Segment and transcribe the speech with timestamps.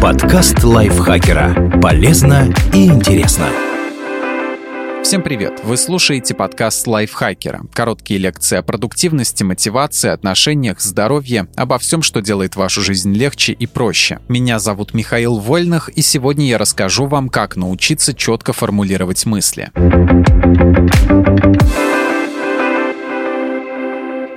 [0.00, 1.80] Подкаст лайфхакера.
[1.80, 3.46] Полезно и интересно.
[5.04, 5.60] Всем привет!
[5.62, 7.62] Вы слушаете подкаст лайфхакера.
[7.72, 13.66] Короткие лекции о продуктивности, мотивации, отношениях, здоровье, обо всем, что делает вашу жизнь легче и
[13.66, 14.18] проще.
[14.28, 19.70] Меня зовут Михаил Вольных, и сегодня я расскажу вам, как научиться четко формулировать мысли.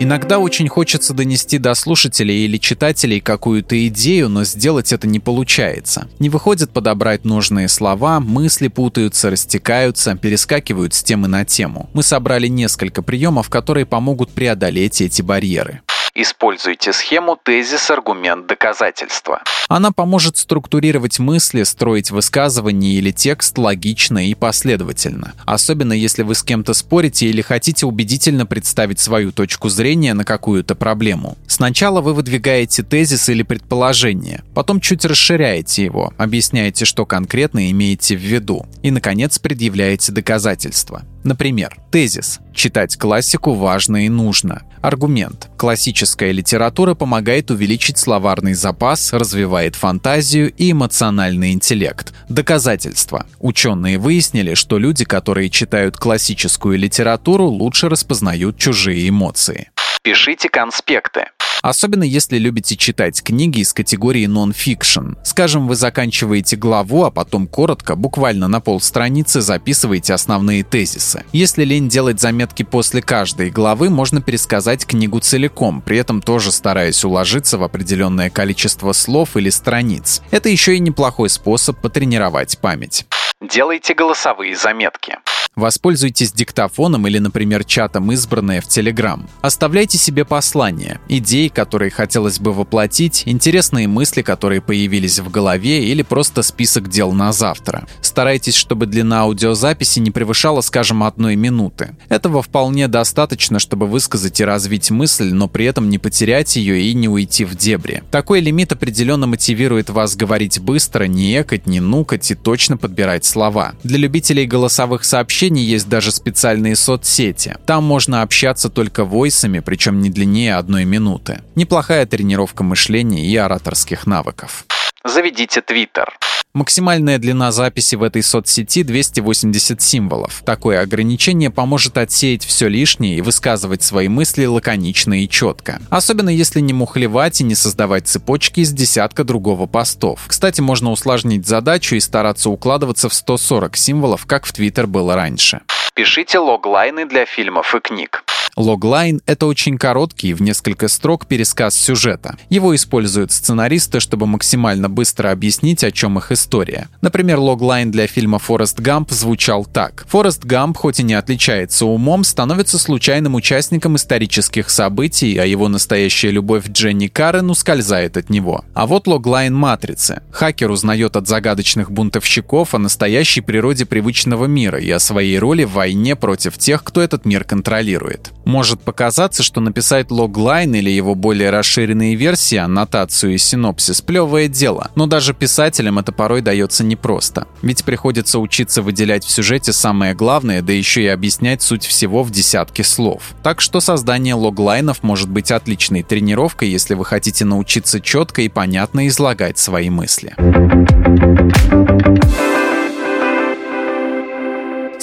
[0.04, 6.10] Иногда очень хочется донести до слушателей или читателей какую-то идею, но сделать это не получается.
[6.18, 11.88] Не выходит подобрать нужные слова, мысли путаются, растекаются, перескакивают с темы на тему.
[11.94, 15.82] Мы собрали несколько приемов, которые помогут преодолеть эти барьеры.
[16.16, 19.44] Используйте схему тезис, аргумент, доказательство.
[19.72, 25.32] Она поможет структурировать мысли, строить высказывание или текст логично и последовательно.
[25.46, 30.76] Особенно если вы с кем-то спорите или хотите убедительно представить свою точку зрения на какую-то
[30.76, 31.38] проблему.
[31.48, 38.20] Сначала вы выдвигаете тезис или предположение, потом чуть расширяете его, объясняете, что конкретно имеете в
[38.20, 41.04] виду, и, наконец, предъявляете доказательства.
[41.24, 44.64] Например, тезис «Читать классику важно и нужно».
[44.82, 52.14] Аргумент «Классическая литература помогает увеличить словарный запас, развивает фантазию и эмоциональный интеллект».
[52.30, 53.28] Доказательства.
[53.40, 59.70] Ученые выяснили, что люди, которые читают классическую литературу, лучше распознают чужие эмоции.
[60.04, 61.28] Пишите конспекты.
[61.62, 65.14] Особенно если любите читать книги из категории нон-фикшн.
[65.24, 71.24] Скажем, вы заканчиваете главу, а потом коротко, буквально на полстраницы, записываете основные тезисы.
[71.34, 77.04] Если лень делать заметки после каждой главы, можно пересказать книгу целиком, при этом тоже стараясь
[77.04, 80.24] уложиться в определенное количество слов или страниц.
[80.32, 83.06] Это еще и неплохой способ потренировать память.
[83.40, 85.20] Делайте голосовые заметки.
[85.58, 89.20] Воспользуйтесь диктофоном или, например, чатом избранное в Telegram.
[89.42, 96.04] Оставляйте себе послания, идеи, которые хотелось бы воплотить, интересные мысли, которые появились в голове или
[96.04, 97.86] просто список дел на завтра.
[98.00, 101.98] Старайтесь, чтобы длина аудиозаписи не превышала, скажем, одной минуты.
[102.08, 106.94] Этого вполне достаточно, чтобы высказать и развить мысль, но при этом не потерять ее и
[106.94, 108.04] не уйти в дебри.
[108.10, 113.74] Такой лимит определенно мотивирует вас говорить быстро, не экать, не нукать и точно подбирать слова.
[113.84, 117.58] Для любителей голосовых сообщений сообщений есть даже специальные соцсети.
[117.66, 121.42] Там можно общаться только войсами, причем не длиннее одной минуты.
[121.56, 124.66] Неплохая тренировка мышления и ораторских навыков.
[125.04, 126.14] Заведите Твиттер.
[126.54, 130.44] Максимальная длина записи в этой соцсети 280 символов.
[130.46, 135.82] Такое ограничение поможет отсеять все лишнее и высказывать свои мысли лаконично и четко.
[135.90, 140.26] Особенно если не мухлевать и не создавать цепочки из десятка другого постов.
[140.28, 145.62] Кстати, можно усложнить задачу и стараться укладываться в 140 символов, как в Твиттер было раньше.
[145.94, 148.26] Пишите логлайны для фильмов и книг.
[148.56, 152.38] Логлайн— это очень короткий, в несколько строк пересказ сюжета.
[152.50, 156.90] Его используют сценаристы, чтобы максимально быстро объяснить, о чем их история.
[157.02, 160.06] Например, логлайн для фильма «Форест Гамп» звучал так.
[160.10, 166.32] Форест Гамп, хоть и не отличается умом, становится случайным участником исторических событий, а его настоящая
[166.32, 168.66] любовь Дженни Каррен ускользает от него.
[168.74, 170.22] А вот логлайн «Матрицы».
[170.32, 175.72] Хакер узнает от загадочных бунтовщиков о настоящей природе привычного мира и о своей роли в
[175.72, 178.32] войне против тех, кто этот мир контролирует.
[178.52, 184.92] Может показаться, что написать логлайн или его более расширенные версии, аннотацию и синопсис– плевое дело,
[184.96, 187.48] но даже писателям это порой дается непросто.
[187.62, 192.32] Ведь приходится учиться выделять в сюжете самое главное, да еще и объяснять суть всего в
[192.32, 193.24] десятке слов.
[193.42, 199.08] Так что создание логлайнов может быть отличной тренировкой, если вы хотите научиться четко и понятно
[199.08, 200.36] излагать свои мысли.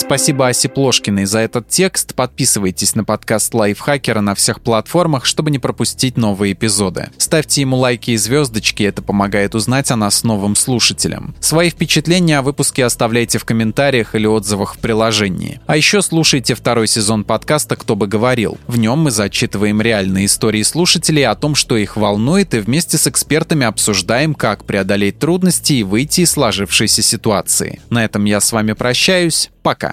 [0.08, 2.14] Спасибо Асе Плошкиной за этот текст.
[2.14, 7.10] Подписывайтесь на подкаст Лайфхакера на всех платформах, чтобы не пропустить новые эпизоды.
[7.18, 11.34] Ставьте ему лайки и звездочки, это помогает узнать о нас новым слушателям.
[11.40, 15.60] Свои впечатления о выпуске оставляйте в комментариях или отзывах в приложении.
[15.66, 18.56] А еще слушайте второй сезон подкаста «Кто бы говорил».
[18.66, 23.06] В нем мы зачитываем реальные истории слушателей о том, что их волнует, и вместе с
[23.06, 27.82] экспертами обсуждаем, как преодолеть трудности и выйти из сложившейся ситуации.
[27.90, 29.50] На этом я с вами прощаюсь.
[29.62, 29.92] Пока.